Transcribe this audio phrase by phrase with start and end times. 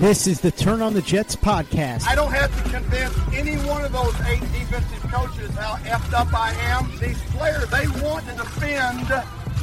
[0.00, 2.08] This is the Turn on the Jets podcast.
[2.08, 6.32] I don't have to convince any one of those eight defensive coaches how effed up
[6.32, 6.90] I am.
[6.98, 9.00] These players, they want to defend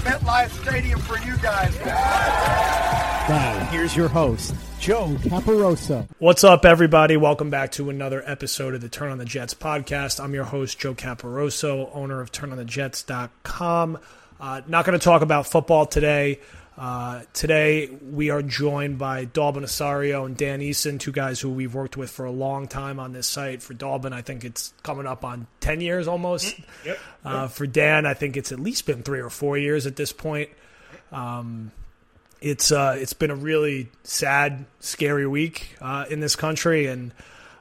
[0.05, 1.75] MetLife Stadium for you guys.
[3.27, 6.07] Now, here's your host, Joe Caporoso.
[6.19, 7.17] What's up, everybody?
[7.17, 10.23] Welcome back to another episode of the Turn on the Jets podcast.
[10.23, 13.97] I'm your host, Joe Caporoso, owner of TurnOnTheJets.com.
[14.39, 16.39] Uh, not going to talk about football today.
[16.77, 21.73] Uh, today, we are joined by Dalbin Osorio and Dan Eason, two guys who we've
[21.73, 23.63] worked with for a long time on this site.
[23.63, 26.55] For Dalbin, I think it's coming up on 10 years almost.
[26.85, 26.99] Yep.
[27.25, 30.13] Uh, for Dan, I think it's at least been three or four years at this
[30.13, 30.49] point.
[31.11, 31.71] Um,
[32.41, 37.11] it's uh, it's been a really sad, scary week uh, in this country, and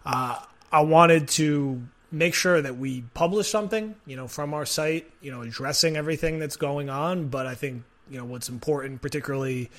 [0.05, 0.38] uh,
[0.71, 5.30] I wanted to make sure that we publish something, you know, from our site, you
[5.30, 7.29] know, addressing everything that's going on.
[7.29, 9.70] But I think you know what's important, particularly,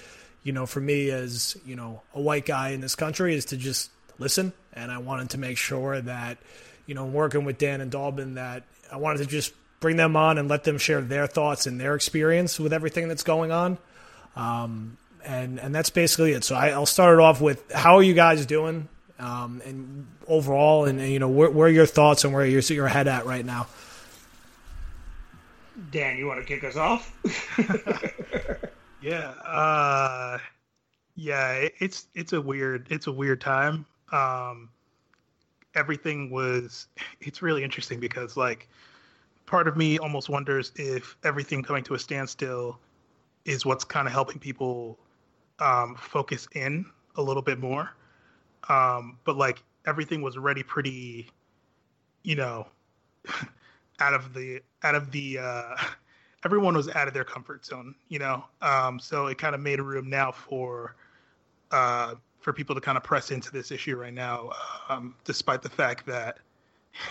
[0.43, 3.57] you know, for me as you know a white guy in this country, is to
[3.57, 4.53] just listen.
[4.73, 6.37] And I wanted to make sure that
[6.87, 10.39] you know, working with Dan and Dalbin, that I wanted to just bring them on
[10.39, 13.77] and let them share their thoughts and their experience with everything that's going on.
[14.35, 16.43] Um, and and that's basically it.
[16.43, 18.87] So I, I'll start it off with how are you guys doing,
[19.19, 22.61] um, and overall, and, and you know where, where are your thoughts and where your
[22.61, 23.67] your head at right now.
[25.91, 27.13] Dan, you want to kick us off?
[29.01, 30.39] Yeah, uh,
[31.15, 33.85] yeah, it, it's it's a weird it's a weird time.
[34.11, 34.69] Um,
[35.75, 36.87] everything was
[37.21, 38.67] it's really interesting because like
[39.45, 42.79] part of me almost wonders if everything coming to a standstill
[43.45, 44.97] is what's kind of helping people
[45.59, 47.91] um, focus in a little bit more.
[48.67, 51.29] Um, but like everything was already pretty,
[52.23, 52.67] you know,
[53.99, 55.75] out of the out of the uh,
[56.45, 58.43] everyone was out of their comfort zone, you know.
[58.61, 60.95] Um, so it kind of made a room now for
[61.71, 64.51] uh, for people to kind of press into this issue right now,
[64.89, 66.37] um, despite the fact that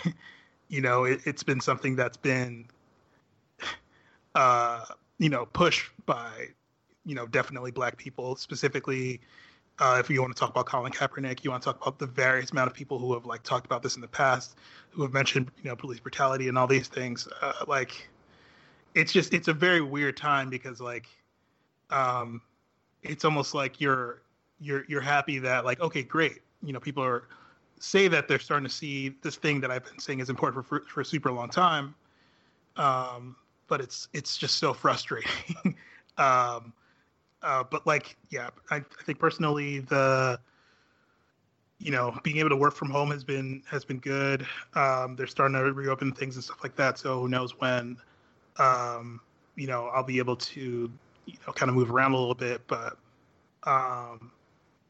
[0.69, 2.67] you know it, it's been something that's been
[4.35, 4.85] uh,
[5.19, 6.49] you know pushed by
[7.05, 9.21] you know definitely black people specifically.
[9.79, 12.07] Uh, if you want to talk about Colin Kaepernick, you want to talk about the
[12.07, 14.57] various amount of people who have like talked about this in the past,
[14.91, 17.29] who have mentioned you know police brutality and all these things.
[17.43, 18.09] Uh, like,
[18.95, 21.09] it's just it's a very weird time because like,
[21.91, 22.41] um,
[23.03, 24.23] it's almost like you're
[24.61, 27.25] you're you're happy that like okay great you know people are
[27.79, 30.81] say that they're starting to see this thing that I've been saying is important for
[30.81, 31.95] for, for a super long time,
[32.77, 33.37] um,
[33.69, 35.31] but it's it's just so frustrating.
[36.19, 36.73] um,
[37.47, 40.41] uh, but like, yeah, I, I think personally the,
[41.79, 44.47] you know, being able to work from home has been has been good.
[44.75, 46.99] Um, they're starting to reopen things and stuff like that.
[46.99, 47.97] So who knows when,
[48.59, 49.21] um,
[49.57, 50.91] you know, I'll be able to,
[51.27, 52.67] you know, kind of move around a little bit.
[52.69, 52.99] But
[53.65, 54.33] um,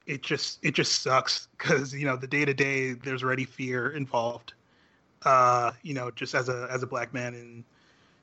[0.07, 3.91] it just it just sucks because you know the day to day there's already fear
[3.91, 4.55] involved.
[5.25, 7.65] Uh, you know, just as a as a black man in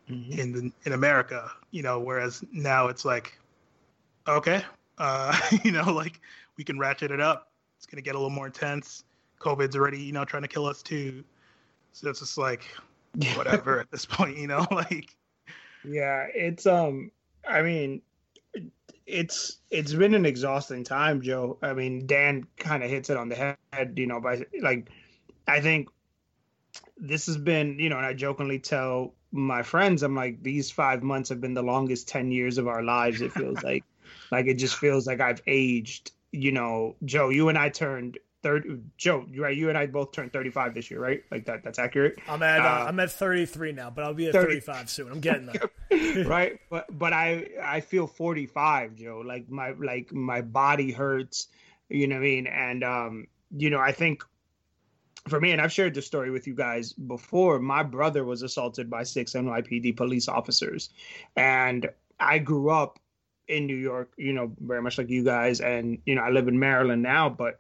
[0.09, 0.39] Mm-hmm.
[0.39, 3.37] in the, in America, you know, whereas now it's like
[4.27, 4.63] okay,
[4.97, 6.19] uh, you know, like
[6.57, 7.51] we can ratchet it up.
[7.77, 9.03] It's gonna get a little more intense.
[9.39, 11.23] COVID's already, you know, trying to kill us too.
[11.91, 12.65] So it's just like
[13.35, 15.15] whatever at this point, you know, like
[15.83, 17.11] yeah, it's um,
[17.47, 18.01] I mean,
[19.05, 21.57] it's it's been an exhausting time, Joe.
[21.61, 24.89] I mean, Dan kind of hits it on the head, you know, by like,
[25.47, 25.89] I think
[26.97, 31.03] this has been, you know, and I jokingly tell my friends, I'm like, these five
[31.03, 33.21] months have been the longest ten years of our lives.
[33.21, 33.83] It feels like,
[34.31, 36.11] like it just feels like I've aged.
[36.31, 38.79] You know, Joe, you and I turned thirty.
[38.97, 39.55] Joe, you right?
[39.55, 41.23] You and I both turned thirty-five this year, right?
[41.31, 41.63] Like that.
[41.63, 42.17] That's accurate.
[42.27, 44.47] I'm at uh, Uh, I'm at 33 now, but I'll be at 30.
[44.61, 45.11] 35 soon.
[45.11, 45.69] I'm getting there.
[46.25, 51.47] right but but i i feel 45 joe like my like my body hurts
[51.89, 54.23] you know what i mean and um you know i think
[55.27, 58.89] for me and i've shared this story with you guys before my brother was assaulted
[58.89, 60.89] by six nypd police officers
[61.35, 62.99] and i grew up
[63.47, 66.47] in new york you know very much like you guys and you know i live
[66.47, 67.59] in maryland now but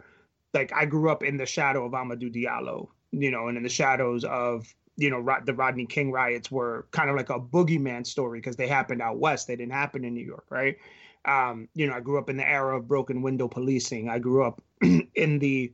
[0.53, 3.69] like i grew up in the shadow of amadou diallo you know and in the
[3.69, 8.39] shadows of you know, the Rodney King riots were kind of like a boogeyman story
[8.39, 9.47] because they happened out west.
[9.47, 10.77] They didn't happen in New York, right?
[11.25, 14.09] Um, you know, I grew up in the era of broken window policing.
[14.09, 15.71] I grew up in the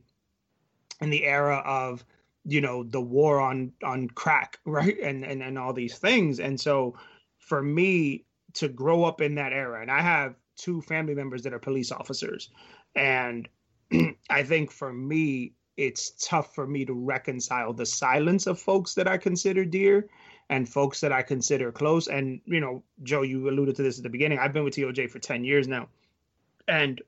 [1.00, 2.04] in the era of
[2.44, 4.98] you know the war on on crack, right?
[5.00, 6.40] And and and all these things.
[6.40, 6.96] And so
[7.38, 8.24] for me
[8.54, 11.92] to grow up in that era, and I have two family members that are police
[11.92, 12.50] officers,
[12.94, 13.48] and
[14.30, 19.08] I think for me it's tough for me to reconcile the silence of folks that
[19.08, 20.08] I consider dear
[20.50, 22.06] and folks that I consider close.
[22.06, 24.38] And, you know, Joe, you alluded to this at the beginning.
[24.38, 25.88] I've been with TOJ for 10 years now.
[26.68, 27.00] And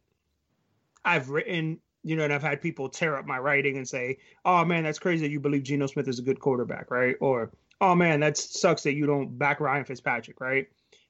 [1.05, 4.65] I've written you know, and I've had people tear up my writing and say, "Oh
[4.65, 7.95] man, that's crazy that you believe Geno Smith is a good quarterback, right?" Or, "Oh
[7.95, 10.69] man, that sucks that you don't back Ryan Fitzpatrick, right?"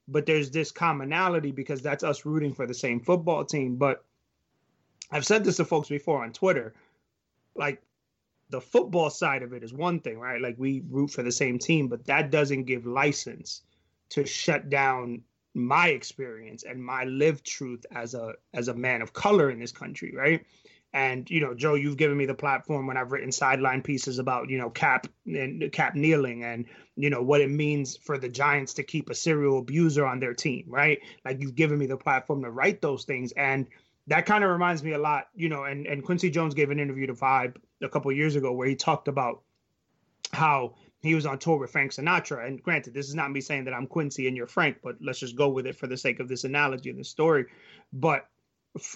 [0.08, 3.76] But there's this commonality because that's us rooting for the same football team.
[3.76, 4.04] But
[5.10, 6.74] I've said this to folks before on Twitter,
[7.54, 7.80] like
[8.50, 10.40] the football side of it is one thing, right?
[10.40, 13.62] Like we root for the same team, but that doesn't give license
[14.10, 15.22] to shut down
[15.54, 19.72] my experience and my lived truth as a as a man of color in this
[19.72, 20.44] country, right?
[20.94, 24.50] And you know, Joe, you've given me the platform when I've written sideline pieces about
[24.50, 26.66] you know Cap and Cap kneeling and
[26.96, 30.34] you know what it means for the Giants to keep a serial abuser on their
[30.34, 30.98] team, right?
[31.24, 33.66] Like you've given me the platform to write those things, and
[34.08, 35.64] that kind of reminds me a lot, you know.
[35.64, 38.76] And and Quincy Jones gave an interview to Vibe a couple years ago where he
[38.76, 39.42] talked about
[40.32, 42.46] how he was on tour with Frank Sinatra.
[42.46, 45.18] And granted, this is not me saying that I'm Quincy and you're Frank, but let's
[45.18, 47.46] just go with it for the sake of this analogy and this story.
[47.92, 48.26] But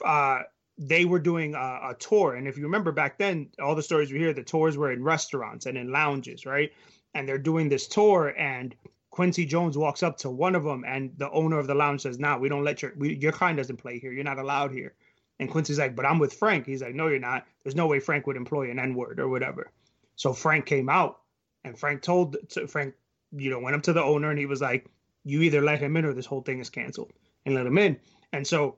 [0.05, 0.41] uh,
[0.79, 2.35] they were doing a, a, tour.
[2.35, 5.03] And if you remember back then, all the stories we hear, the tours were in
[5.03, 6.73] restaurants and in lounges, right?
[7.15, 8.75] And they're doing this tour, and
[9.11, 12.19] Quincy Jones walks up to one of them, and the owner of the lounge says,
[12.19, 14.13] "No, nah, we don't let your we, your kind doesn't play here.
[14.13, 14.95] You're not allowed here."
[15.41, 17.47] And Quincy's like, "But I'm with Frank." He's like, "No, you're not.
[17.63, 19.73] There's no way Frank would employ an N word or whatever."
[20.17, 21.21] So Frank came out,
[21.65, 22.95] and Frank told to Frank,
[23.33, 24.87] you know, went up to the owner, and he was like,
[25.25, 27.15] "You either let him in, or this whole thing is canceled."
[27.47, 27.99] And let him in.
[28.33, 28.77] And so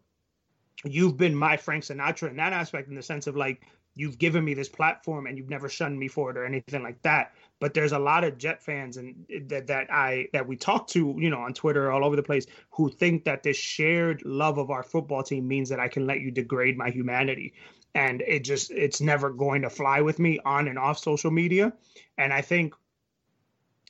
[0.85, 3.63] you've been my Frank Sinatra in that aspect, in the sense of like
[3.95, 7.03] you've given me this platform and you've never shunned me for it or anything like
[7.03, 7.33] that.
[7.59, 11.17] But there's a lot of Jet fans and that that I that we talk to,
[11.19, 14.71] you know, on Twitter all over the place, who think that this shared love of
[14.71, 17.55] our football team means that I can let you degrade my humanity.
[17.95, 21.73] And it just it's never going to fly with me on and off social media.
[22.17, 22.75] And I think,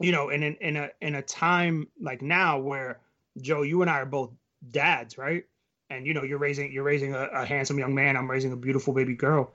[0.00, 3.00] you know, in in, in a in a time like now where
[3.42, 4.30] Joe, you and I are both
[4.70, 5.44] dads, right?
[5.90, 8.56] And you know you're raising you're raising a, a, handsome young man i'm raising a
[8.56, 9.52] beautiful baby girl.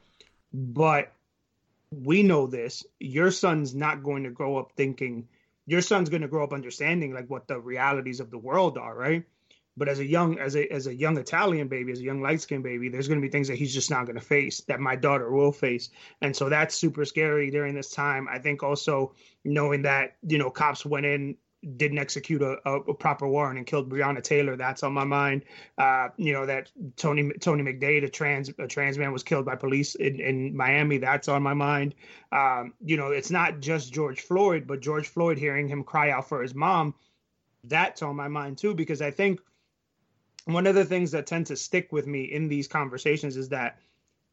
[0.54, 1.12] But
[1.92, 2.86] we know this.
[3.00, 5.28] Your son's not going to grow up thinking
[5.66, 8.96] your son's going to grow up understanding like what the realities of the world are
[8.96, 9.24] right?
[9.76, 12.42] But as a young as a as a young italian baby as a young light
[12.42, 14.80] skinned baby there's going to be things that he's just not going to face that
[14.80, 15.90] my daughter will face.
[16.22, 18.28] And so that's super scary during this time.
[18.30, 21.38] I think also knowing that you know cops went in
[21.78, 24.56] didn't execute a, a, proper warrant and killed Breonna Taylor.
[24.56, 25.46] That's on my mind.
[25.78, 29.56] Uh, you know that Tony Tony McDade, a trans a trans man, was killed by
[29.56, 30.98] police in, in Miami.
[30.98, 31.96] That's on my mind.
[32.32, 36.28] Um, you know, it's not just George Floyd, but George Floyd hearing him cry out
[36.28, 36.96] for his mom.
[37.64, 39.40] That's on my mind too, because I think
[40.46, 43.78] one of the things that tend to stick with me in these conversations is that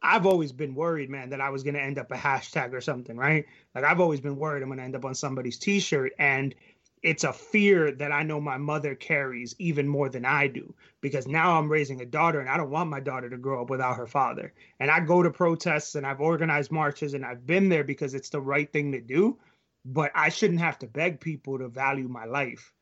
[0.02, 2.80] I've always been worried, man, that I was going to end up a hashtag or
[2.80, 3.44] something, right?
[3.74, 6.54] Like I've always been worried I'm going to end up on somebody's T-shirt, and
[7.02, 11.26] it's a fear that I know my mother carries even more than I do because
[11.26, 13.96] now I'm raising a daughter and I don't want my daughter to grow up without
[13.96, 14.52] her father.
[14.80, 18.28] And I go to protests and I've organized marches and I've been there because it's
[18.28, 19.38] the right thing to do,
[19.84, 22.72] but I shouldn't have to beg people to value my life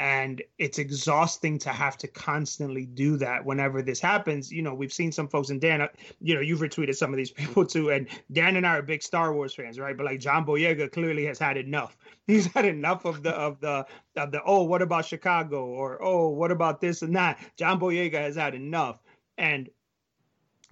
[0.00, 4.50] and it's exhausting to have to constantly do that whenever this happens.
[4.50, 5.88] You know we've seen some folks and dan uh,
[6.20, 9.02] you know you've retweeted some of these people too and dan and i are big
[9.02, 9.96] star wars fans right?
[9.96, 11.98] But like john boyega clearly has had enough.
[12.26, 13.84] He's had enough of the of the
[14.16, 15.66] of the oh what about chicago?
[15.66, 17.38] or oh what about this and that?
[17.58, 18.98] John boyega has had enough.
[19.36, 19.68] And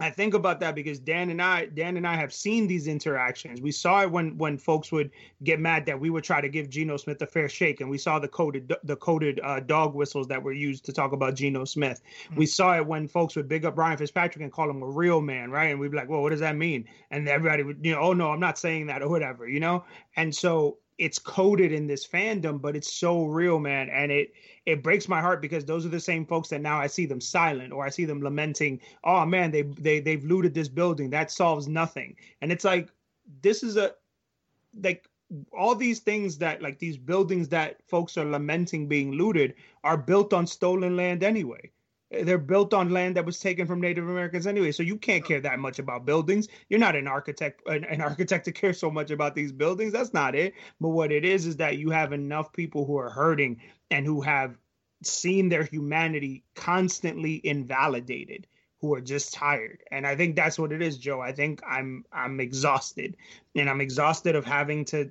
[0.00, 3.60] I think about that because Dan and I, Dan and I have seen these interactions.
[3.60, 5.10] We saw it when when folks would
[5.42, 7.98] get mad that we would try to give Geno Smith a fair shake, and we
[7.98, 11.64] saw the coded the coded uh, dog whistles that were used to talk about Geno
[11.64, 12.00] Smith.
[12.26, 12.36] Mm-hmm.
[12.36, 15.20] We saw it when folks would big up Ryan Fitzpatrick and call him a real
[15.20, 15.70] man, right?
[15.70, 18.12] And we'd be like, "Well, what does that mean?" And everybody would, you know, "Oh
[18.12, 19.84] no, I'm not saying that," or whatever, you know.
[20.14, 24.32] And so it's coded in this fandom, but it's so real, man, and it
[24.66, 27.20] it breaks my heart because those are the same folks that now I see them
[27.20, 31.10] silent or I see them lamenting, oh man, they they they've looted this building.
[31.10, 32.16] That solves nothing.
[32.42, 32.90] And it's like
[33.42, 33.94] this is a
[34.82, 35.08] like
[35.52, 40.32] all these things that like these buildings that folks are lamenting being looted are built
[40.32, 41.70] on stolen land anyway.
[42.10, 45.24] Eh, they're built on land that was taken from Native Americans anyway, so you can't
[45.24, 46.48] care that much about buildings.
[46.68, 49.92] You're not an architect, an, an, architect to care so much about these buildings.
[49.92, 50.54] That's not it.
[50.80, 53.60] But what it is is that you have enough people who are hurting
[53.90, 54.56] and who have
[55.02, 58.46] seen their humanity constantly invalidated,
[58.80, 59.82] who are just tired.
[59.90, 61.20] And I think that's what it is, Joe.
[61.20, 63.16] I think I'm I'm exhausted,
[63.54, 65.10] and I'm exhausted of having to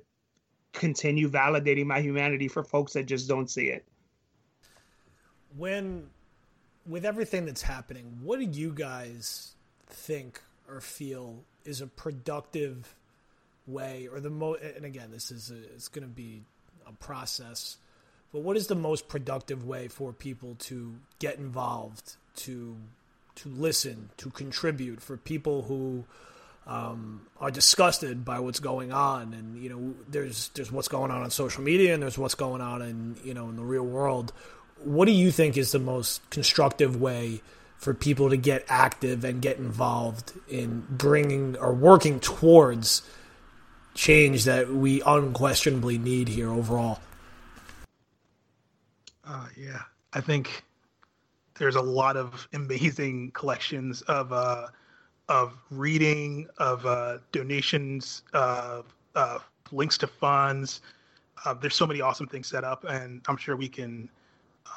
[0.72, 3.86] continue validating my humanity for folks that just don't see it.
[5.56, 6.08] When
[6.88, 9.52] with everything that's happening, what do you guys
[9.86, 12.94] think or feel is a productive
[13.66, 14.62] way, or the most?
[14.62, 16.42] And again, this is a, it's going to be
[16.86, 17.76] a process,
[18.32, 22.76] but what is the most productive way for people to get involved to
[23.36, 26.04] to listen, to contribute, for people who
[26.66, 29.32] um, are disgusted by what's going on.
[29.32, 32.60] And you know, there's there's what's going on on social media, and there's what's going
[32.60, 34.32] on in you know in the real world.
[34.84, 37.42] What do you think is the most constructive way
[37.76, 43.02] for people to get active and get involved in bringing or working towards
[43.94, 47.00] change that we unquestionably need here overall?
[49.24, 49.82] Uh, yeah,
[50.12, 50.64] I think
[51.58, 54.68] there's a lot of amazing collections of uh,
[55.28, 58.82] of reading, of uh, donations, uh,
[59.72, 60.80] links to funds.
[61.44, 64.08] Uh, there's so many awesome things set up, and I'm sure we can,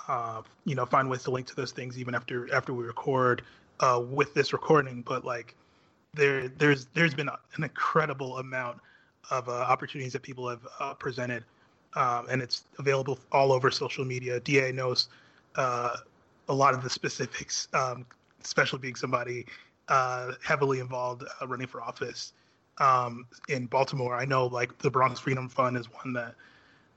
[0.07, 3.43] uh, you know, find ways to link to those things even after after we record
[3.79, 5.03] uh, with this recording.
[5.07, 5.55] But like,
[6.13, 8.79] there there's there's been an incredible amount
[9.29, 11.43] of opportunities that people have presented,
[11.95, 14.39] um, and it's available all over social media.
[14.39, 15.07] Da knows
[15.55, 18.05] a lot of the specifics, um,
[18.43, 19.45] especially being somebody
[19.87, 22.33] uh, heavily involved uh, running for office
[22.79, 24.15] um, in Baltimore.
[24.15, 26.35] I know like the Bronx Freedom Fund is one that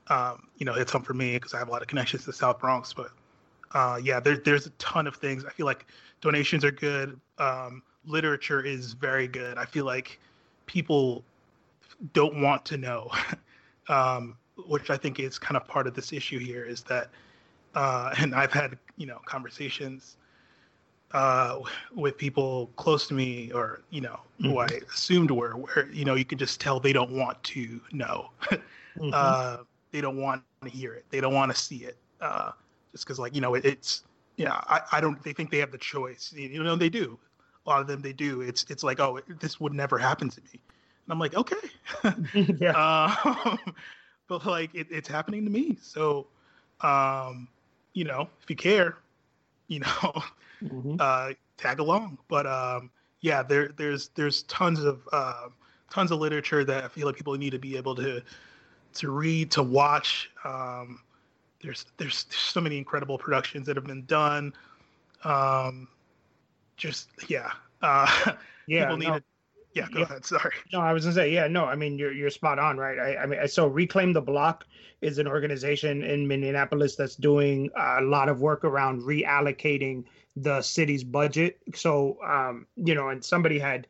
[0.07, 2.27] um, you know hits home for me because I have a lot of connections to
[2.27, 2.93] the South Bronx.
[2.93, 3.11] But
[3.73, 5.45] uh, yeah, there's there's a ton of things.
[5.45, 5.85] I feel like
[6.21, 7.19] donations are good.
[7.37, 9.57] Um, literature is very good.
[9.57, 10.19] I feel like
[10.65, 11.23] people
[12.13, 13.11] don't want to know,
[13.89, 16.65] um, which I think is kind of part of this issue here.
[16.65, 17.09] Is that
[17.75, 20.17] uh, and I've had you know conversations
[21.11, 21.59] uh,
[21.93, 24.49] with people close to me, or you know, mm-hmm.
[24.49, 27.79] who I assumed were, where you know you can just tell they don't want to
[27.91, 28.29] know,
[28.97, 29.13] mm-hmm.
[29.95, 32.51] Uh, they don't want to hear it, they don't want to see it, uh,
[32.91, 34.03] just because like you know it, it's
[34.37, 35.21] yeah, I, I don't.
[35.23, 37.17] They think they have the choice, you know, they do.
[37.65, 38.41] A lot of them they do.
[38.41, 40.59] It's it's like oh, this would never happen to me,
[41.05, 41.55] and I'm like okay,
[42.59, 42.71] yeah,
[43.45, 43.59] um,
[44.27, 46.27] but like it, it's happening to me, so
[46.81, 47.47] um,
[47.93, 48.97] you know, if you care,
[49.67, 50.23] you know,
[50.63, 50.95] mm-hmm.
[50.99, 52.17] uh, tag along.
[52.27, 55.47] But um, yeah, there there's there's tons of uh,
[55.89, 58.21] tons of literature that I feel like people need to be able to
[58.95, 60.29] to read, to watch.
[60.43, 61.01] Um,
[61.61, 64.53] there's, there's so many incredible productions that have been done.
[65.23, 65.87] Um,
[66.77, 68.33] just yeah, uh,
[68.67, 68.83] yeah.
[68.83, 69.19] People need no.
[69.19, 69.23] to
[69.73, 70.05] yeah, go yeah.
[70.05, 70.25] ahead.
[70.25, 70.53] Sorry.
[70.71, 72.97] No, I was gonna say, yeah, no, I mean you're you're spot on, right?
[72.97, 74.65] I, I mean, so Reclaim the Block
[75.01, 80.05] is an organization in Minneapolis that's doing a lot of work around reallocating
[80.37, 81.59] the city's budget.
[81.73, 83.87] So, um, you know, and somebody had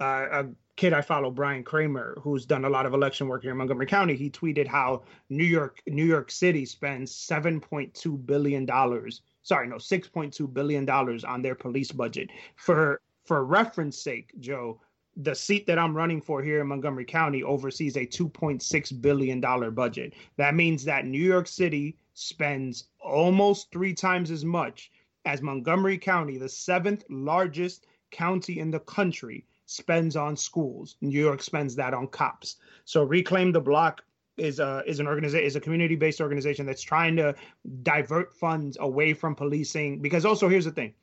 [0.00, 0.46] uh, a
[0.76, 3.86] kid I follow, Brian Kramer, who's done a lot of election work here in Montgomery
[3.86, 4.14] County.
[4.14, 9.22] He tweeted how New York, New York City spends seven point two billion dollars.
[9.42, 12.30] Sorry, no, six point two billion dollars on their police budget.
[12.56, 14.80] For for reference sake, Joe,
[15.16, 19.40] the seat that I'm running for here in Montgomery County oversees a $2.6 billion
[19.74, 20.14] budget.
[20.36, 24.92] That means that New York City spends almost three times as much
[25.24, 30.96] as Montgomery County, the seventh largest county in the country, spends on schools.
[31.00, 32.56] New York spends that on cops.
[32.84, 34.02] So Reclaim the Block
[34.36, 37.34] is a is an organization is a community based organization that's trying to
[37.82, 40.94] divert funds away from policing because also here's the thing.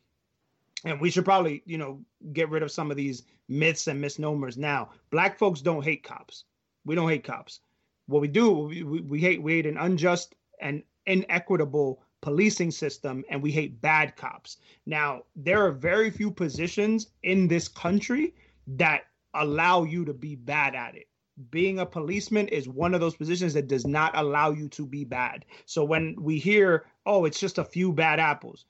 [0.86, 2.00] And we should probably you know
[2.32, 4.90] get rid of some of these myths and misnomers now.
[5.12, 6.46] Black folks don't hate cops.
[6.86, 7.60] We don't hate cops.
[8.08, 13.42] What we do we, we hate we hate an unjust and inequitable policing system and
[13.42, 14.58] we hate bad cops.
[14.86, 18.34] Now there are very few positions in this country
[18.68, 19.04] that
[19.34, 21.08] allow you to be bad at it
[21.50, 25.04] being a policeman is one of those positions that does not allow you to be
[25.04, 28.66] bad so when we hear oh it's just a few bad apples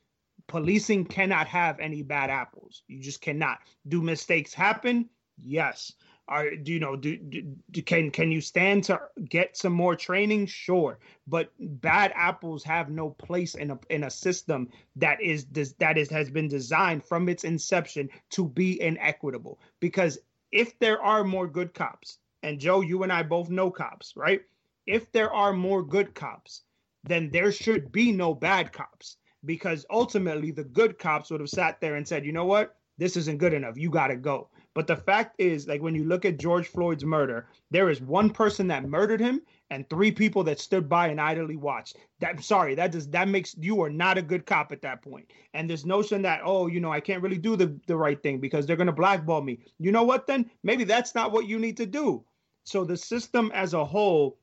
[0.47, 2.83] policing cannot have any bad apples.
[2.88, 3.59] You just cannot.
[3.88, 5.09] Do mistakes happen?
[5.38, 5.93] Yes.
[6.27, 8.99] Are do you know do, do, can can you stand to
[9.29, 10.45] get some more training?
[10.45, 15.45] Sure, but bad apples have no place in a in a system that is
[15.79, 19.59] that is has been designed from its inception to be inequitable.
[19.81, 20.17] Because
[20.51, 24.41] if there are more good cops, and Joe, you and I both know cops, right?
[24.85, 26.63] If there are more good cops,
[27.03, 31.81] then there should be no bad cops because ultimately the good cops would have sat
[31.81, 32.75] there and said, you know what?
[32.97, 33.77] This isn't good enough.
[33.77, 34.49] You got to go.
[34.75, 38.29] But the fact is, like when you look at George Floyd's murder, there is one
[38.29, 41.97] person that murdered him and three people that stood by and idly watched.
[42.19, 45.31] That sorry, that does that makes you are not a good cop at that point.
[45.53, 48.39] And this notion that oh, you know, I can't really do the the right thing
[48.39, 49.59] because they're gonna blackball me.
[49.79, 50.25] You know what?
[50.25, 52.23] Then maybe that's not what you need to do.
[52.63, 54.39] So the system as a whole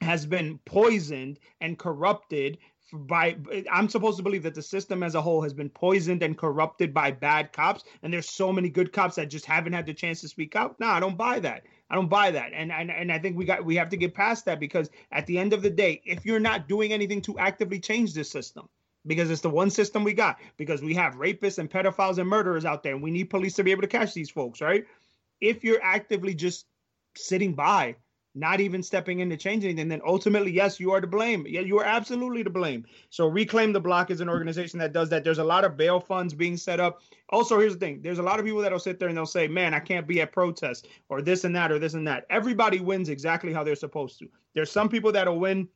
[0.00, 2.58] has been poisoned and corrupted
[2.92, 3.36] by
[3.70, 6.92] I'm supposed to believe that the system as a whole has been poisoned and corrupted
[6.92, 10.20] by bad cops, and there's so many good cops that just haven't had the chance
[10.20, 10.78] to speak out.
[10.78, 11.64] No, I don't buy that.
[11.90, 12.52] I don't buy that.
[12.52, 15.26] And and and I think we got we have to get past that because at
[15.26, 18.68] the end of the day, if you're not doing anything to actively change this system,
[19.06, 22.64] because it's the one system we got because we have rapists and pedophiles and murderers
[22.64, 24.84] out there and we need police to be able to catch these folks right
[25.40, 26.66] if you're actively just
[27.16, 27.94] sitting by
[28.34, 31.60] not even stepping in to change anything then ultimately yes you are to blame yeah
[31.60, 35.24] you are absolutely to blame so reclaim the block is an organization that does that
[35.24, 37.00] there's a lot of bail funds being set up
[37.30, 39.46] also here's the thing there's a lot of people that'll sit there and they'll say
[39.46, 42.80] man i can't be at protests or this and that or this and that everybody
[42.80, 45.68] wins exactly how they're supposed to there's some people that'll win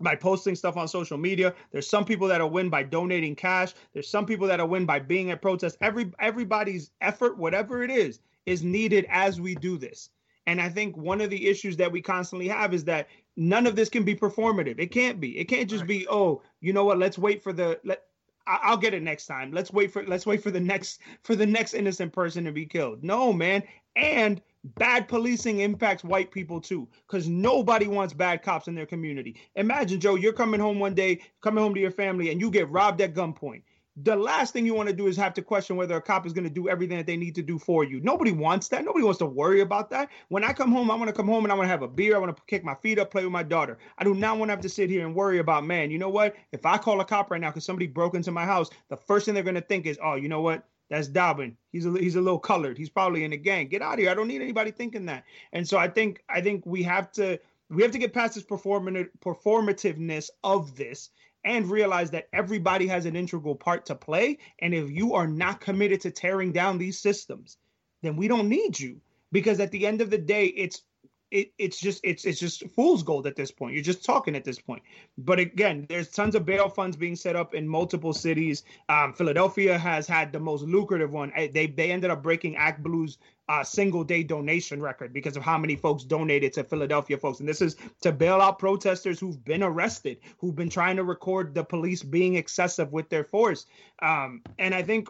[0.00, 1.54] by posting stuff on social media.
[1.70, 3.74] There's some people that'll win by donating cash.
[3.92, 5.76] There's some people that'll win by being at protests.
[5.80, 10.10] Every everybody's effort, whatever it is, is needed as we do this.
[10.46, 13.76] And I think one of the issues that we constantly have is that none of
[13.76, 14.78] this can be performative.
[14.78, 15.38] It can't be.
[15.38, 15.88] It can't just right.
[15.88, 16.98] be, oh, you know what?
[16.98, 18.02] Let's wait for the let
[18.48, 19.50] I'll get it next time.
[19.50, 22.64] Let's wait for let's wait for the next for the next innocent person to be
[22.64, 23.02] killed.
[23.02, 23.64] No, man.
[23.96, 24.40] And
[24.74, 30.00] bad policing impacts white people too because nobody wants bad cops in their community imagine
[30.00, 33.00] joe you're coming home one day coming home to your family and you get robbed
[33.00, 33.62] at gunpoint
[34.02, 36.34] the last thing you want to do is have to question whether a cop is
[36.34, 37.98] going to do everything that they need to do for you.
[38.00, 38.84] Nobody wants that.
[38.84, 40.10] Nobody wants to worry about that.
[40.28, 41.88] When I come home, I want to come home and I want to have a
[41.88, 42.14] beer.
[42.14, 43.78] I want to kick my feet up, play with my daughter.
[43.96, 46.10] I do not want to have to sit here and worry about, man, you know
[46.10, 46.36] what?
[46.52, 49.24] If I call a cop right now because somebody broke into my house, the first
[49.24, 50.66] thing they're going to think is, oh, you know what?
[50.90, 51.56] That's Dalbin.
[51.72, 52.78] He's a he's a little colored.
[52.78, 53.66] He's probably in the gang.
[53.66, 54.10] Get out of here.
[54.10, 55.24] I don't need anybody thinking that.
[55.52, 58.44] And so I think I think we have to we have to get past this
[58.44, 61.10] performative performativeness of this
[61.46, 64.38] and realize that everybody has an integral part to play.
[64.58, 67.56] And if you are not committed to tearing down these systems,
[68.02, 69.00] then we don't need you.
[69.32, 70.82] Because at the end of the day, it's
[71.30, 73.74] it, it's just it's it's just fool's gold at this point.
[73.74, 74.82] You're just talking at this point.
[75.18, 78.62] But again, there's tons of bail funds being set up in multiple cities.
[78.88, 81.32] Um, Philadelphia has had the most lucrative one.
[81.36, 85.56] They they ended up breaking Act Blue's uh, single day donation record because of how
[85.56, 87.40] many folks donated to Philadelphia folks.
[87.40, 91.54] And this is to bail out protesters who've been arrested, who've been trying to record
[91.54, 93.66] the police being excessive with their force.
[94.02, 95.08] Um, and I think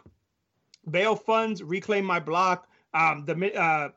[0.89, 2.67] bail funds, reclaim my block.
[2.93, 3.89] Um, the uh,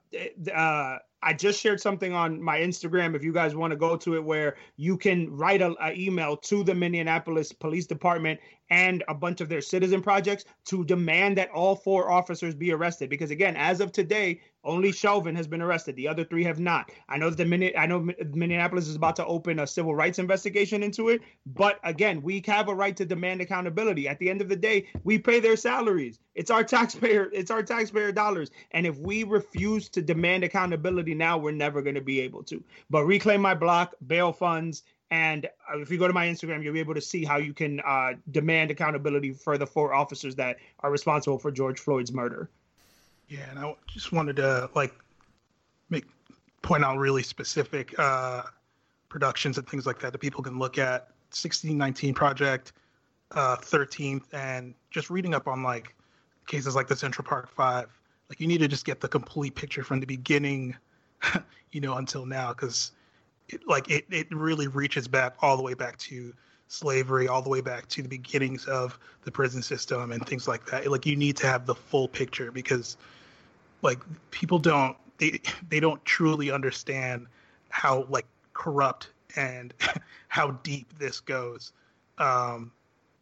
[0.50, 3.14] uh, I just shared something on my Instagram.
[3.14, 6.36] If you guys want to go to it, where you can write a, a, email
[6.38, 11.50] to the Minneapolis Police Department and a bunch of their citizen projects to demand that
[11.50, 13.10] all four officers be arrested.
[13.10, 15.96] Because again, as of today, only Chauvin has been arrested.
[15.96, 16.92] The other three have not.
[17.08, 20.82] I know the minute I know Minneapolis is about to open a civil rights investigation
[20.82, 24.06] into it, but again, we have a right to demand accountability.
[24.06, 26.20] At the end of the day, we pay their salaries.
[26.34, 27.30] It's our taxpayer.
[27.40, 28.50] It's our taxpayer dollars.
[28.72, 32.62] And if we refuse to demand accountability now, we're never going to be able to.
[32.90, 36.72] But reclaim my block, bail funds, and uh, if you go to my Instagram, you'll
[36.72, 40.58] be able to see how you can uh, demand accountability for the four officers that
[40.80, 42.48] are responsible for George Floyd's murder.
[43.28, 44.94] Yeah, and I just wanted to like
[45.88, 46.04] make
[46.62, 48.42] point out really specific uh,
[49.08, 51.08] productions and things like that that people can look at.
[51.32, 52.72] 1619 Project,
[53.32, 55.94] uh, 13th, and just reading up on like
[56.48, 57.88] cases like the Central Park Five.
[58.28, 60.76] Like you need to just get the complete picture from the beginning,
[61.72, 62.92] you know, until now, because
[63.52, 66.32] it, like it, it really reaches back all the way back to
[66.68, 70.64] slavery, all the way back to the beginnings of the prison system and things like
[70.66, 70.88] that.
[70.90, 72.96] Like you need to have the full picture because
[73.82, 73.98] like
[74.30, 77.26] people don't they they don't truly understand
[77.68, 79.74] how like corrupt and
[80.28, 81.72] how deep this goes
[82.18, 82.72] um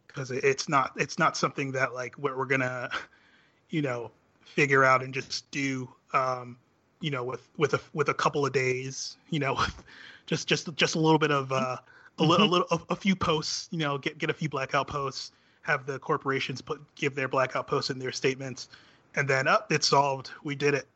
[0.07, 2.89] because it's not it's not something that like we're, we're gonna
[3.69, 4.11] you know
[4.43, 6.57] figure out and just do um
[7.01, 9.63] you know with with a with a couple of days you know
[10.29, 11.77] just just just a little bit of uh,
[12.19, 12.53] a, little, mm-hmm.
[12.53, 13.67] a little a, a, few posts.
[13.71, 15.31] You know, get get a few blackout posts.
[15.63, 18.69] Have the corporations put give their blackout posts in their statements,
[19.15, 20.29] and then up oh, it's solved.
[20.43, 20.87] We did it.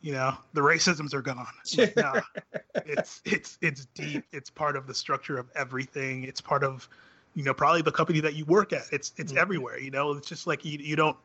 [0.00, 1.46] You know, the racisms are gone.
[1.76, 2.20] Like, nah,
[2.86, 4.24] it's it's it's deep.
[4.32, 6.24] It's part of the structure of everything.
[6.24, 6.88] It's part of
[7.34, 8.84] you know probably the company that you work at.
[8.90, 9.38] It's it's mm-hmm.
[9.40, 9.78] everywhere.
[9.78, 11.16] You know, it's just like you you don't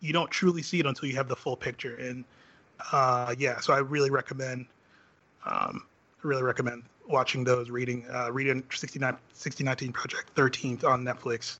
[0.00, 1.96] you don't truly see it until you have the full picture.
[1.96, 2.24] And
[2.92, 4.66] uh, yeah, so I really recommend
[5.46, 5.84] um,
[6.24, 11.58] I really recommend watching those, reading uh, reading 69, 1619 Project, 13th on Netflix.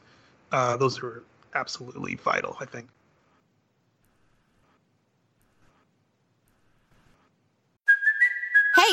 [0.52, 1.22] Uh, those are
[1.54, 2.88] absolutely vital, I think.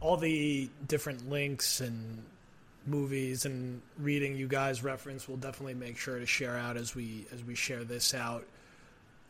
[0.00, 2.22] all the different links and
[2.86, 7.26] movies and reading you guys reference, we'll definitely make sure to share out as we
[7.32, 8.44] as we share this out.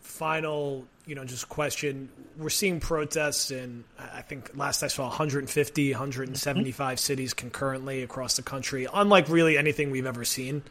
[0.01, 5.91] Final, you know, just question: We're seeing protests in, I think last I saw, 150,
[5.93, 6.97] 175 mm-hmm.
[6.97, 8.87] cities concurrently across the country.
[8.93, 10.63] Unlike really anything we've ever seen,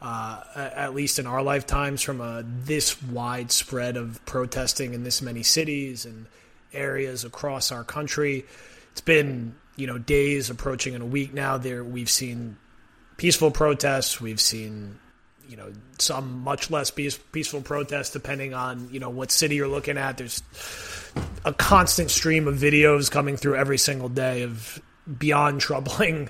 [0.00, 5.42] uh, at least in our lifetimes, from a this widespread of protesting in this many
[5.42, 6.26] cities and
[6.72, 8.44] areas across our country.
[8.98, 11.56] It's been you know days approaching in a week now.
[11.56, 12.56] There we've seen
[13.16, 14.20] peaceful protests.
[14.20, 14.98] We've seen
[15.48, 19.68] you know some much less peace, peaceful protests depending on you know what city you're
[19.68, 20.18] looking at.
[20.18, 20.42] There's
[21.44, 24.82] a constant stream of videos coming through every single day of
[25.16, 26.28] beyond troubling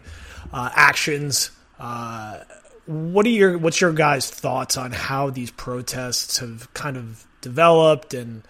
[0.53, 1.51] uh, actions.
[1.79, 2.41] Uh,
[2.85, 8.13] what are your what's your guys' thoughts on how these protests have kind of developed
[8.13, 8.43] and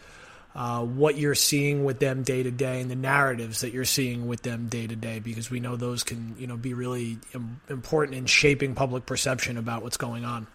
[0.54, 4.26] uh, what you're seeing with them day to day and the narratives that you're seeing
[4.26, 7.60] with them day to day, because we know those can you know be really Im-
[7.68, 10.46] important in shaping public perception about what's going on.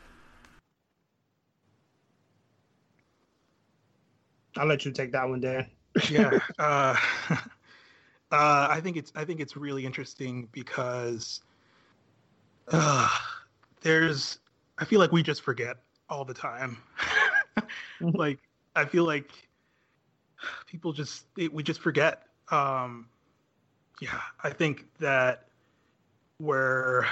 [4.58, 5.68] I'll let you take that one, Dan.
[6.10, 6.96] yeah, uh,
[7.30, 7.38] uh,
[8.32, 11.42] I think it's I think it's really interesting because
[12.72, 13.10] uh,
[13.82, 14.40] there's
[14.78, 15.78] I feel like we just forget
[16.10, 16.78] all the time.
[18.02, 18.40] like
[18.76, 19.32] I feel like
[20.68, 22.24] people just we just forget.
[22.52, 23.08] Um,
[24.02, 25.48] yeah, I think that
[26.38, 27.06] where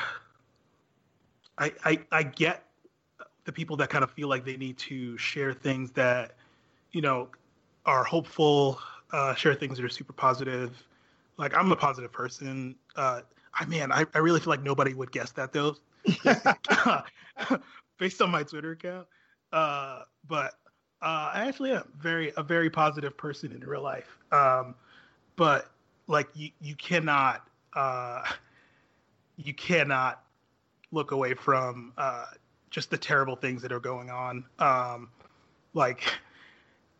[1.57, 2.65] I, I I get
[3.45, 6.35] the people that kind of feel like they need to share things that
[6.91, 7.29] you know
[7.85, 8.79] are hopeful,
[9.11, 10.71] uh, share things that are super positive.
[11.37, 12.75] Like I'm a positive person.
[12.95, 13.21] Uh,
[13.53, 15.75] I man, I, I really feel like nobody would guess that though,
[17.97, 19.07] based on my Twitter account.
[19.51, 20.53] Uh, but
[21.01, 24.17] uh, I actually am very a very positive person in real life.
[24.31, 24.75] Um,
[25.35, 25.71] but
[26.07, 28.23] like you, you cannot uh,
[29.37, 30.23] you cannot
[30.91, 32.25] look away from uh,
[32.69, 34.45] just the terrible things that are going on.
[34.59, 35.09] Um,
[35.73, 36.03] like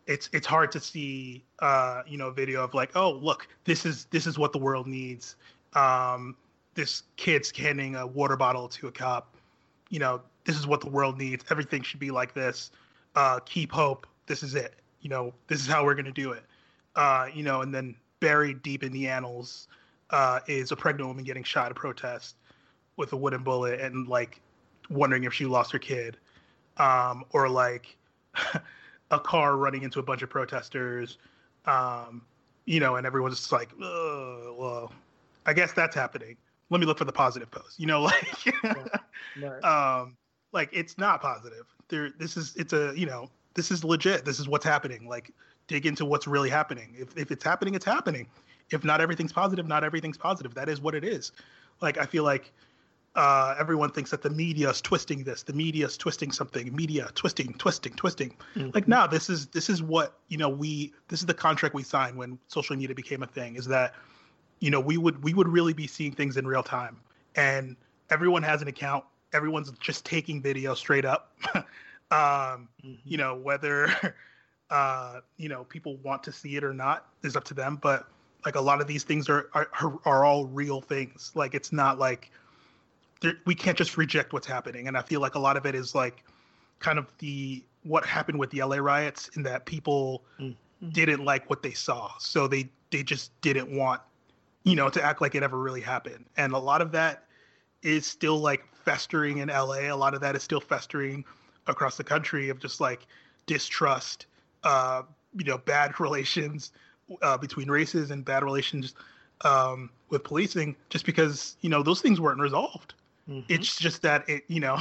[0.06, 3.86] it's it's hard to see uh, you know a video of like oh look this
[3.86, 5.36] is this is what the world needs.
[5.74, 6.36] Um,
[6.74, 9.36] this kid handing a water bottle to a cop.
[9.90, 11.44] You know this is what the world needs.
[11.50, 12.72] Everything should be like this
[13.14, 14.06] uh, keep hope.
[14.26, 14.74] This is it.
[15.00, 16.44] You know, this is how we're going to do it.
[16.94, 19.68] Uh, you know, and then buried deep in the annals
[20.10, 22.36] uh, is a pregnant woman getting shot at protest
[22.96, 24.40] with a wooden bullet and like
[24.90, 26.18] wondering if she lost her kid,
[26.76, 27.96] um, or like
[29.10, 31.18] a car running into a bunch of protesters,
[31.66, 32.22] um,
[32.66, 34.92] you know, and everyone's just like, well,
[35.46, 36.36] I guess that's happening.
[36.70, 37.78] Let me look for the positive post.
[37.78, 38.74] You know, like, yeah.
[39.40, 39.64] right.
[39.64, 40.16] um,
[40.52, 41.66] like it's not positive.
[41.88, 44.24] There this is it's a you know this is legit.
[44.24, 45.08] This is what's happening.
[45.08, 45.32] Like
[45.66, 46.94] dig into what's really happening.
[46.98, 48.28] If, if it's happening it's happening.
[48.70, 50.54] If not everything's positive not everything's positive.
[50.54, 51.32] That is what it is.
[51.80, 52.52] Like i feel like
[53.14, 55.42] uh, everyone thinks that the media is twisting this.
[55.42, 56.74] The media is twisting something.
[56.74, 58.34] Media twisting twisting twisting.
[58.56, 58.70] Mm-hmm.
[58.74, 61.82] like now this is this is what you know we this is the contract we
[61.82, 63.94] signed when social media became a thing is that
[64.60, 66.96] you know we would we would really be seeing things in real time.
[67.34, 67.76] And
[68.10, 71.32] everyone has an account everyone's just taking video straight up.
[71.54, 71.64] um,
[72.10, 72.94] mm-hmm.
[73.04, 74.14] You know, whether
[74.70, 77.78] uh, you know people want to see it or not is up to them.
[77.80, 78.06] But
[78.44, 79.68] like a lot of these things are are,
[80.04, 81.32] are all real things.
[81.34, 82.30] Like it's not like
[83.44, 84.88] we can't just reject what's happening.
[84.88, 86.24] And I feel like a lot of it is like
[86.80, 90.88] kind of the what happened with the LA riots in that people mm-hmm.
[90.90, 94.00] didn't like what they saw, so they they just didn't want
[94.64, 96.24] you know to act like it ever really happened.
[96.36, 97.24] And a lot of that
[97.82, 99.92] is still like festering in LA.
[99.92, 101.24] A lot of that is still festering
[101.66, 103.06] across the country of just like
[103.46, 104.26] distrust,
[104.64, 105.02] uh,
[105.36, 106.72] you know, bad relations
[107.22, 108.94] uh, between races and bad relations
[109.42, 112.94] um, with policing, just because you know those things weren't resolved.
[113.28, 113.52] Mm-hmm.
[113.52, 114.78] It's just that it, you know,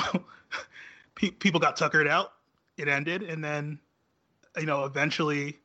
[1.16, 2.34] pe- people got tuckered out.
[2.78, 3.80] It ended, and then,
[4.58, 5.60] you know, eventually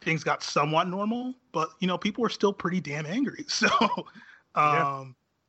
[0.00, 1.34] things got somewhat normal.
[1.52, 3.44] But you know, people were still pretty damn angry.
[3.48, 3.68] So,
[4.54, 5.04] um, yeah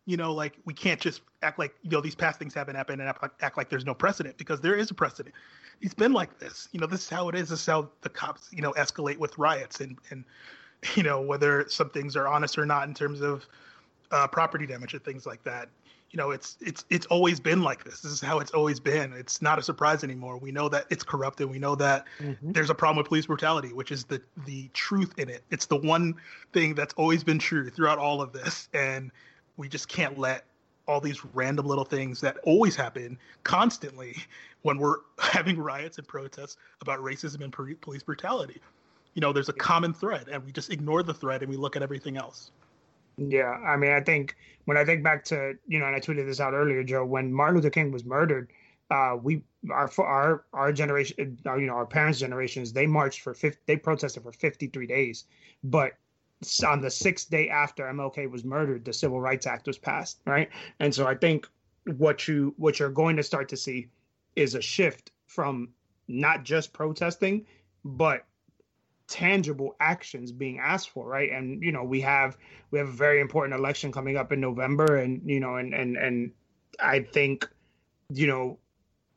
[0.10, 3.00] you know, like we can't just act like you know these past things haven't happened
[3.00, 5.36] and act like, act like there's no precedent because there is a precedent.
[5.82, 6.68] It's been like this.
[6.72, 7.50] You know, this is how it is.
[7.50, 10.24] This is how the cops, you know, escalate with riots and and
[10.96, 13.46] you know whether some things are honest or not in terms of
[14.10, 15.70] uh, property damage and things like that.
[16.10, 18.02] You know, it's it's it's always been like this.
[18.02, 19.14] This is how it's always been.
[19.14, 20.40] It's not a surprise anymore.
[20.40, 21.52] We know that it's corrupted.
[21.52, 22.52] We know that mm-hmm.
[22.52, 25.44] there's a problem with police brutality, which is the the truth in it.
[25.52, 26.16] It's the one
[26.52, 29.12] thing that's always been true throughout all of this, and
[29.60, 30.46] we just can't let
[30.88, 34.16] all these random little things that always happen constantly
[34.62, 38.60] when we're having riots and protests about racism and police brutality.
[39.14, 41.76] You know, there's a common thread, and we just ignore the thread and we look
[41.76, 42.52] at everything else.
[43.18, 46.26] Yeah, I mean, I think when I think back to you know, and I tweeted
[46.26, 48.50] this out earlier, Joe, when Martin Luther King was murdered,
[48.92, 53.34] uh, we our our our generation, uh, you know, our parents' generations, they marched for
[53.34, 55.26] 50, they protested for 53 days,
[55.66, 55.94] but
[56.66, 60.50] on the sixth day after MLK was murdered, the Civil Rights Act was passed, right?
[60.80, 61.48] And so I think
[61.98, 63.88] what you what you're going to start to see
[64.36, 65.70] is a shift from
[66.08, 67.46] not just protesting,
[67.84, 68.26] but
[69.08, 72.38] tangible actions being asked for right and you know we have
[72.70, 75.98] we have a very important election coming up in november and you know and and
[75.98, 76.32] and
[76.80, 77.50] i think
[78.14, 78.56] you know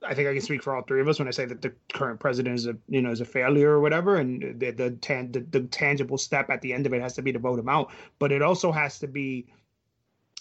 [0.06, 1.72] i think i can speak for all three of us when i say that the
[1.92, 5.32] current president is a you know is a failure or whatever and the the, tan-
[5.32, 7.68] the, the tangible step at the end of it has to be to vote him
[7.68, 7.90] out.
[8.18, 9.46] But it also has to be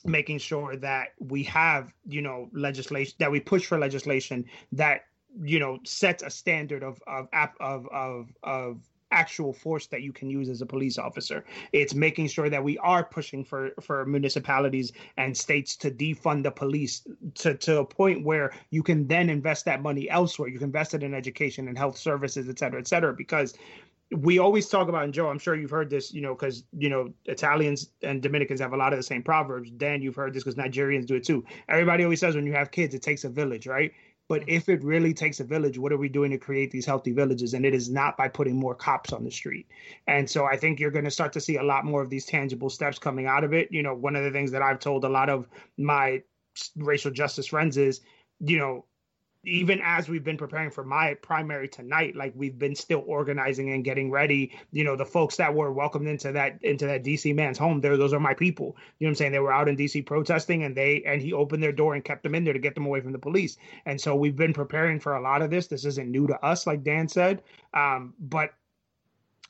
[0.04, 5.06] making sure that we have you know legislation that we push for legislation that
[5.42, 7.28] you know sets a standard of of
[7.60, 8.80] of of of
[9.12, 11.44] actual force that you can use as a police officer.
[11.74, 16.52] It's making sure that we are pushing for for municipalities and states to defund the
[16.52, 20.50] police to to a point where you can then invest that money elsewhere.
[20.50, 23.54] You can invest it in education and health services, et cetera, et cetera, because
[24.18, 26.90] we always talk about, and Joe, I'm sure you've heard this, you know, because, you
[26.90, 29.72] know, Italians and Dominicans have a lot of the same proverbs.
[29.72, 31.46] Dan, you've heard this because Nigerians do it too.
[31.70, 33.94] Everybody always says when you have kids, it takes a village, right?
[34.32, 37.12] But if it really takes a village, what are we doing to create these healthy
[37.12, 37.54] villages?
[37.54, 39.68] And it is not by putting more cops on the street.
[40.08, 42.26] And so I think you're going to start to see a lot more of these
[42.26, 43.68] tangible steps coming out of it.
[43.74, 46.24] You know, one of the things that I've told a lot of my
[46.78, 48.00] racial justice friends is,
[48.40, 48.86] you know,
[49.44, 53.84] even as we've been preparing for my primary tonight like we've been still organizing and
[53.84, 54.52] getting ready.
[54.72, 57.98] You know the folks that were welcomed into that into that dc man's home there
[57.98, 58.76] those are my people.
[59.00, 59.32] You know what i'm saying?
[59.32, 62.24] They were out in dc protesting and they and he opened their door and kept
[62.24, 63.58] them in there to get them away from the police.
[63.86, 65.68] And so we've been preparing for a lot of this.
[65.68, 67.42] This isn't new to us like dan said.
[67.74, 68.52] Um, but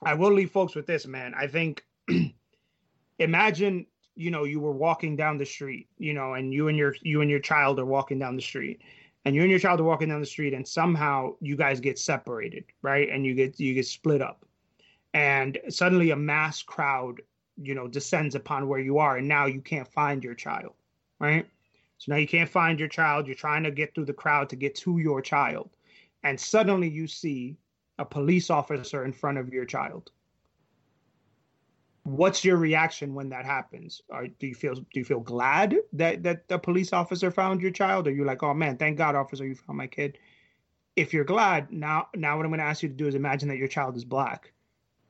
[0.03, 1.33] i will leave folks with this man.
[1.37, 1.83] I think
[3.19, 6.95] imagine you know you were walking down the street you know and you and your
[7.01, 8.81] you and your child are walking down the street
[9.25, 11.99] and you and your child are walking down the street and somehow you guys get
[11.99, 13.09] separated right?
[13.09, 14.45] And you get you get split up.
[15.13, 17.21] And suddenly a mass crowd
[17.57, 20.73] you know descends upon where you are and now you can't find your child
[21.19, 21.45] right?
[21.97, 23.27] So now you can't find your child.
[23.27, 25.69] You're trying to get through the crowd to get to your child.
[26.23, 27.57] And suddenly you see
[27.99, 30.09] a police officer in front of your child
[32.03, 34.01] what's your reaction when that happens?
[34.39, 38.07] Do you feel do you feel glad that that the police officer found your child?
[38.07, 40.17] Or you're like oh man thank god officer you found my kid.
[40.95, 43.49] If you're glad now now what i'm going to ask you to do is imagine
[43.49, 44.51] that your child is black.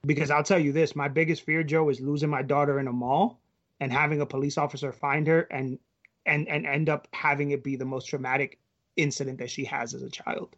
[0.05, 2.93] Because i'll tell you this my biggest fear joe is losing my daughter in a
[2.93, 3.39] mall
[3.79, 5.79] and having a police officer find her and
[6.25, 8.59] and and end up having it be the most traumatic
[8.97, 10.55] incident that she has as a child.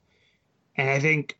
[0.75, 1.37] And i think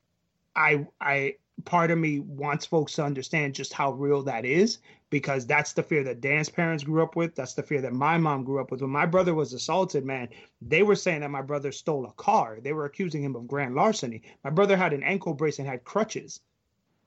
[0.56, 1.36] i i
[1.66, 5.84] part of me wants folks to understand just how real that is because that's the
[5.84, 7.36] fear that Dan's parents grew up with.
[7.36, 8.82] That's the fear that my mom grew up with.
[8.82, 10.30] When my brother was assaulted, man,
[10.62, 12.58] they were saying that my brother stole a car.
[12.62, 14.24] They were accusing him of grand larceny.
[14.44, 16.42] My brother had an ankle brace and had crutches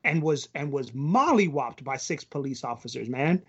[0.05, 3.43] and was and was mollywopped by six police officers, man.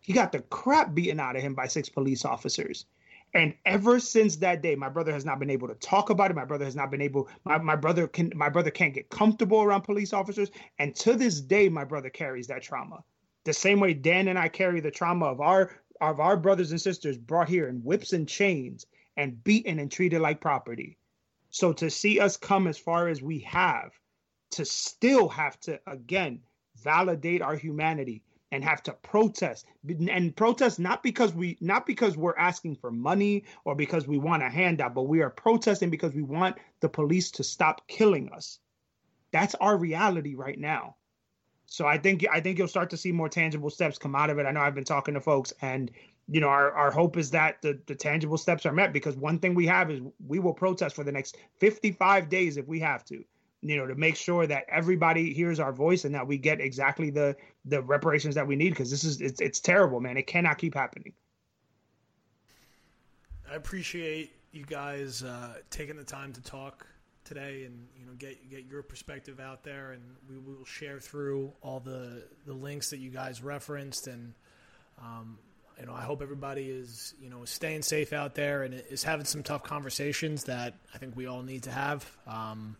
[0.00, 2.86] He got the crap beaten out of him by six police officers.
[3.36, 6.34] And ever since that day, my brother has not been able to talk about it.
[6.34, 7.28] My brother has not been able.
[7.44, 8.32] My, my brother can.
[8.34, 10.50] My brother can't get comfortable around police officers.
[10.78, 13.04] And to this day, my brother carries that trauma.
[13.44, 15.70] The same way Dan and I carry the trauma of our
[16.00, 20.20] of our brothers and sisters brought here in whips and chains and beaten and treated
[20.20, 20.98] like property.
[21.50, 23.92] So to see us come as far as we have,
[24.52, 26.40] to still have to again
[26.82, 28.22] validate our humanity,
[28.52, 29.66] and have to protest.
[29.88, 34.42] And protest not because we not because we're asking for money or because we want
[34.42, 38.58] a handout but we are protesting because we want the police to stop killing us.
[39.32, 40.96] That's our reality right now.
[41.66, 44.38] So i think i think you'll start to see more tangible steps come out of
[44.38, 44.46] it.
[44.46, 45.90] I know i've been talking to folks and
[46.28, 49.38] you know our, our hope is that the, the tangible steps are met because one
[49.40, 53.04] thing we have is we will protest for the next 55 days if we have
[53.06, 53.24] to
[53.68, 57.10] you know to make sure that everybody hears our voice and that we get exactly
[57.10, 60.16] the the reparations that we need because this is it's, it's terrible man.
[60.16, 61.12] It cannot keep happening.
[63.50, 66.86] I appreciate you guys uh, taking the time to talk
[67.24, 69.92] today and you know get get your perspective out there.
[69.92, 74.06] And we will share through all the the links that you guys referenced.
[74.06, 74.34] And
[75.02, 75.38] um,
[75.78, 79.26] you know I hope everybody is you know staying safe out there and is having
[79.26, 82.10] some tough conversations that I think we all need to have.
[82.26, 82.76] Um,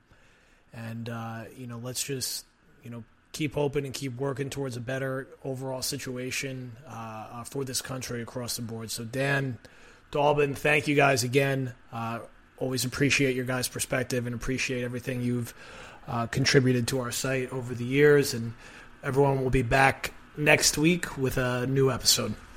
[0.77, 2.45] and uh, you know let's just
[2.85, 7.83] you know keep hoping and keep working towards a better overall situation uh, for this
[7.83, 8.91] country across the board.
[8.91, 9.59] So Dan,
[10.11, 11.75] Dalbin, thank you guys again.
[11.93, 12.21] Uh,
[12.57, 15.53] always appreciate your guys' perspective and appreciate everything you've
[16.09, 18.33] uh, contributed to our site over the years.
[18.33, 18.55] And
[19.03, 22.35] everyone will be back next week with a new episode.